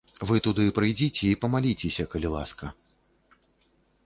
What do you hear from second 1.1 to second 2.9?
і памаліцеся, калі ласка.